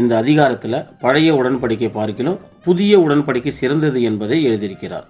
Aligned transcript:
இந்த 0.00 0.12
அதிகாரத்தில் 0.22 0.84
பழைய 1.04 1.28
உடன்படிக்கை 1.40 1.90
பார்க்கிலும் 1.98 2.40
புதிய 2.66 2.92
உடன்படிக்கை 3.04 3.52
சிறந்தது 3.60 4.00
என்பதை 4.08 4.38
எழுதியிருக்கிறார். 4.48 5.06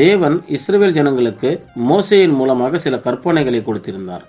தேவன் 0.00 0.36
இஸ்ரேல் 0.56 0.96
ஜனங்களுக்கு 0.96 1.50
மோசையின் 1.90 2.34
மூலமாக 2.40 2.78
சில 2.86 2.96
கற்பனைகளை 3.06 3.60
கொடுத்திருந்தார். 3.68 4.24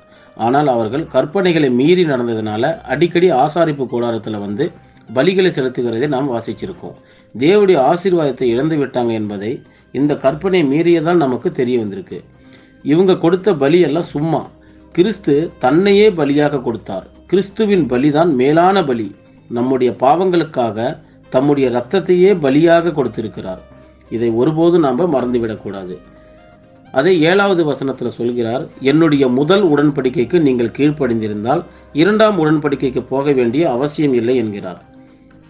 ஆனால் 0.45 0.69
அவர்கள் 0.73 1.03
கற்பனைகளை 1.15 1.69
மீறி 1.79 2.03
நடந்ததுனால 2.11 2.63
அடிக்கடி 2.93 3.29
ஆசாரிப்பு 3.43 3.85
கோளாரத்தில் 3.93 4.43
வந்து 4.45 4.65
பலிகளை 5.09 5.49
செலுத்துகிறதை 5.55 6.07
நாம் 6.15 6.29
வாசிச்சிருக்கோம். 6.33 6.95
தேவடைய 7.35 7.77
ஆசீர்வாதத்தை 7.91 8.47
இழந்து 8.53 8.75
விட்டாங்க 8.81 9.11
என்பதை 9.21 9.51
இந்த 9.99 10.13
கற்பனை 10.25 10.61
மீறியதால் 10.71 11.23
நமக்கு 11.25 11.49
தெரிய 11.59 11.77
வந்திருக்கு. 11.81 12.19
இவங்க 12.91 13.19
கொடுத்த 13.23 13.53
பலி 13.63 13.79
எல்லாம் 13.87 14.11
சும்மா. 14.15 14.41
கிறிஸ்து 14.95 15.33
தன்னையே 15.63 16.07
பலியாக 16.19 16.61
கொடுத்தார். 16.67 17.07
கிறிஸ்துவின் 17.31 17.85
பலிதான் 17.91 18.31
மேலான 18.41 18.83
பலி. 18.89 19.07
நம்முடைய 19.57 19.91
பாவங்களுக்காக 20.03 20.87
தம்முடைய 21.31 21.65
இரத்தத்தையே 21.69 22.31
பலியாக 22.45 22.93
கொடுத்திருக்கிறார். 22.93 23.61
இதை 24.11 24.29
ஒருபோதும் 24.41 24.85
நாம் 24.85 25.01
மறந்துவிடக்கூடாது. 25.15 25.95
அதை 26.93 27.11
ஏழாவது 27.21 27.61
வசனத்தில் 27.65 28.15
சொல்கிறார் 28.19 28.63
என்னுடைய 28.91 29.23
முதல் 29.39 29.65
உடன்படிக்கைக்கு 29.73 30.37
நீங்கள் 30.39 30.75
கீழ்ப்படிந்திருந்தால் 30.77 31.61
இரண்டாம் 31.93 32.37
உடன்படிக்கைக்கு 32.43 33.01
போக 33.13 33.31
வேண்டிய 33.31 33.63
அவசியம் 33.71 34.15
இல்லை 34.19 34.35
என்கிறார். 34.35 34.79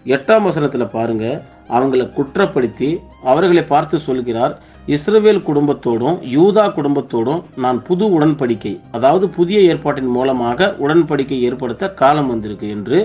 எட்டாம் 0.06 0.44
வசனத்தில் 0.48 0.92
பாருங்க 0.96 1.24
அவங்களை 1.68 2.04
குற்றப்படுத்தி 2.18 2.90
அவர்களை 3.22 3.62
பார்த்து 3.64 3.96
சொல்கிறார் 4.00 4.54
இஸ்ரவேல் 4.88 5.42
குடும்பத்தோடும் 5.48 6.16
யூதா 6.34 6.64
குடும்பத்தோடும் 6.76 7.40
நான் 7.56 7.78
புது 7.82 8.04
உடன்படிக்கை 8.16 8.72
அதாவது 8.90 9.26
புதிய 9.28 9.58
ஏற்பாட்டின் 9.72 10.12
மூலமாக 10.16 10.68
உடன்படிக்கை 10.80 11.38
ஏற்படுத்த 11.48 11.92
காலம் 11.92 12.26
வந்திருக்கு 12.26 12.68
என்று 12.68 12.98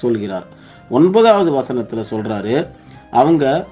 சொல்கிறார். 0.00 0.46
ஒன்பதாவது 0.88 1.50
வசனத்தில் 1.52 2.10
சொல்றாரு 2.10 2.56
அவங்க 3.10 3.66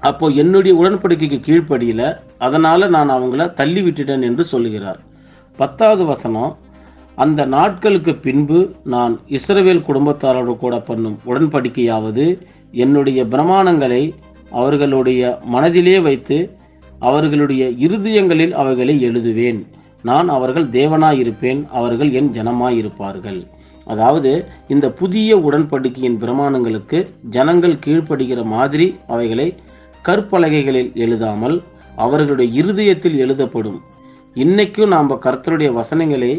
அப்போ 0.00 0.26
என்னுடைய 0.28 0.72
உடன்படிக்கைக்கு 0.80 1.38
கீழ்ப்படியில 1.46 2.02
அதனால 2.38 2.88
நான் 2.96 3.10
அவங்கள 3.10 3.54
தள்ளி 3.54 3.80
விட்டுட்டேன் 3.82 4.22
என்று 4.22 4.44
சொல்லுகிறார். 4.44 5.00
பத்தாவது 5.56 6.04
வசனம் 6.04 6.56
அந்த 7.14 7.44
நாட்களுக்கு 7.44 8.12
பின்பு 8.26 8.58
நான் 8.84 9.20
இஸ்ரவேல் 9.28 9.86
குடும்பத்தாரோடு 9.88 10.56
கூட 10.56 10.80
பண்ணும் 10.80 11.18
உடன்படிக்கையாவது 11.26 12.26
என்னுடைய 12.72 13.24
பிரமாணங்களை 13.24 14.02
அவர்களுடைய 14.50 15.38
மனதிலே 15.44 15.98
வைத்து 16.00 16.38
அவர்களுடைய 16.98 17.64
இருதயங்களில் 17.86 18.52
அவைகளை 18.52 18.94
எழுதுவேன். 19.08 19.66
நான் 20.02 20.28
அவர்கள் 20.28 20.66
தேவனாயிருப்பேன் 20.68 21.60
அவர்கள் 21.68 22.10
என் 22.10 22.32
ஜனமாயிருப்பார்கள். 22.32 23.40
அதாவது 23.92 24.30
இந்த 24.74 24.86
புதிய 25.00 25.36
உடன்படிக்கையின் 25.46 26.18
பிரமாணங்களுக்கு 26.22 26.98
ஜனங்கள் 27.36 27.76
கீழ்ப்படுகிற 27.84 28.40
மாதிரி 28.54 28.86
அவைகளை 29.06 29.48
கற்பலகைகளில் 30.04 30.90
எழுதாமல் 31.04 31.56
அவர்களுடைய 32.04 32.48
இருதயத்தில் 32.60 33.16
எழுதப்படும். 33.18 33.78
இன்னைக்கும் 34.42 34.92
நாம் 34.94 35.10
கர்த்தருடைய 35.26 35.70
வசனங்களை 35.80 36.32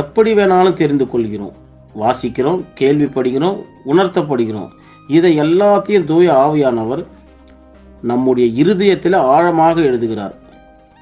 எப்படி 0.00 0.30
வேணாலும் 0.34 0.80
தெரிந்து 0.82 1.06
கொள்கிறோம். 1.08 1.54
வாசிக்கிறோம் 2.02 2.60
கேள்விப்படுகிறோம் 2.80 3.58
உணர்த்தப்படுகிறோம். 3.92 4.70
இதை 5.16 5.32
எல்லாத்தையும் 5.40 6.08
தூய 6.10 6.28
ஆவியானவர் 6.44 7.02
நம்முடைய 8.10 8.46
இருதயத்தில் 8.62 9.16
ஆழமாக 9.34 9.76
எழுதுகிறார். 9.90 10.34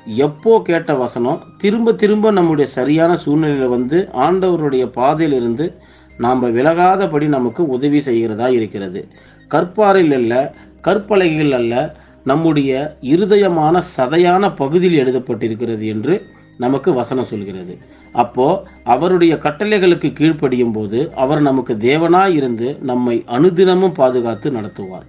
எப்போ 0.07 0.63
கேட்ட 0.65 0.95
வசனம் 0.95 1.43
திரும்ப 1.59 1.93
திரும்ப 1.93 2.31
நம்முடைய 2.31 2.71
சரியான 2.71 3.17
சூழ்நிலையில் 3.17 3.69
வந்து 3.69 4.09
ஆண்டவருடைய 4.13 4.87
பாதையிலிருந்து 4.87 5.75
நாம் 6.19 6.43
விலகாதபடி 6.43 7.27
நமக்கு 7.27 7.67
உதவி 7.67 8.01
செய்கிறதா 8.01 8.49
இருக்கிறது. 8.49 9.09
கற்பாரில் 9.51 10.15
அல்ல 10.15 10.55
கற்பலகைகள் 10.83 11.51
அல்ல 11.51 11.97
நம்முடைய 12.25 12.97
இருதயமான 13.01 13.81
சதையான 13.97 14.55
பகுதியில் 14.57 15.01
எழுதப்பட்டிருக்கிறது 15.05 15.87
என்று 15.87 16.23
நமக்கு 16.57 16.93
வசனம் 16.93 17.25
சொல்கிறது. 17.25 17.79
அப்போ 18.13 18.63
அவருடைய 18.85 19.35
கட்டளைகளுக்கு 19.35 20.13
கீழ்ப்படியும் 20.13 20.73
போது 20.73 21.13
அவர் 21.15 21.41
நமக்கு 21.41 21.75
தேவனாய் 21.75 22.35
இருந்து 22.35 22.77
நம்மை 22.81 23.25
அனுதினமும் 23.27 23.93
பாதுகாத்து 23.93 24.51
நடத்துவார். 24.51 25.07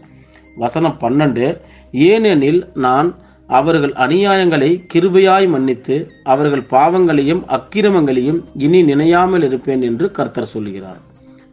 வசனம் 0.56 0.98
பன்னெண்டு 1.02 1.58
ஏனெனில் 1.92 2.70
நான் 2.74 3.16
அவர்கள் 3.48 3.94
அநியாயங்களை 4.06 4.70
கிருபையாய் 4.94 5.48
மன்னித்து 5.48 5.96
அவர்கள் 6.24 6.64
பாவங்களையும் 6.70 7.44
அக்கிரமங்களையும் 7.58 8.40
இனி 8.58 8.80
நினையாமல் 8.84 9.44
இருப்பேன் 9.44 9.82
என்று 9.82 10.08
கர்த்தர் 10.12 10.54
சொல்கிறார் 10.54 11.02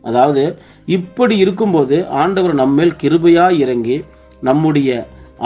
அதாவது 0.05 0.43
இப்படி 0.85 1.37
இருக்கும்போது 1.37 1.97
ஆண்டவர் 2.23 2.55
நம்மேல் 2.55 2.97
கிருபையாய் 3.03 3.59
இறங்கி 3.59 3.97
நம்முடைய 4.43 4.91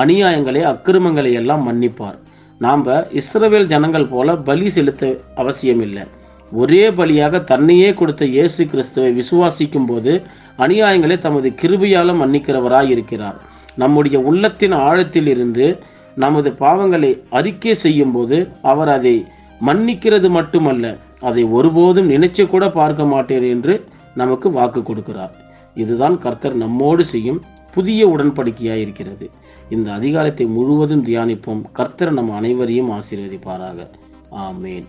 அநியாயங்களை 0.02 0.62
அக்கிரமங்களை 0.70 1.32
எல்லாம் 1.32 1.62
மன்னிப்பார். 1.68 2.16
நாம் 2.60 2.82
இஸ்ரவேல் 3.20 3.70
ஜனங்கள் 3.72 4.06
போல 4.06 4.36
பலி 4.48 4.70
செலுத்த 4.70 5.20
அவசியமில்லை. 5.34 6.04
ஒரே 6.52 6.84
பலியாக 6.90 7.44
தன்னையே 7.44 7.94
கொடுத்த 7.94 8.24
இயேசு 8.24 8.62
கிறிஸ்துவை 8.66 9.10
விசுவாசிக்கும் 9.20 9.86
போது 9.86 10.12
அநியாயங்களை 10.58 11.18
தமது 11.18 11.48
கிருபையால் 11.62 12.18
மன்னிக்கிறவராய் 12.22 12.90
இருக்கிறார். 12.94 13.38
நம்முடைய 13.76 14.18
உள்ளத்தின் 14.20 14.72
ஆழத்தில் 14.72 15.26
இருந்து 15.26 15.66
நமது 16.24 16.50
பாவங்களை 16.60 17.10
அறிக்கை 17.38 17.74
செய்யும் 17.84 18.12
போது 18.12 18.38
அவர் 18.62 18.90
அதை 18.96 19.16
மன்னிக்கிறது 19.66 20.28
மட்டுமல்ல 20.38 20.86
அதை 21.20 21.42
ஒருபோதும் 21.56 22.10
நினைச்சு 22.10 22.42
கூட 22.46 22.64
பார்க்க 22.70 23.04
மாட்டேன் 23.04 23.46
என்று 23.54 23.74
நமக்கு 24.14 24.48
வாக்கு 24.50 24.80
கொடுக்கிறார். 24.82 25.34
இதுதான் 25.74 26.16
கர்த்தர் 26.18 26.56
நம்மோடு 26.64 27.04
செய்யும் 27.04 27.40
புதிய 27.74 28.00
உடன்படிக்கையாக 28.08 28.84
இருக்கிறது. 28.84 29.26
இந்த 29.74 29.88
அதிகாரத்தை 29.92 30.46
முழுவதும் 30.56 31.04
தியானிப்போம். 31.06 31.62
கர்த்தர் 31.72 32.12
நம் 32.12 32.32
அனைவரையும் 32.38 32.90
ஆசீர்வதிப்பாராக. 32.90 33.78
ஆமேன். 34.46 34.88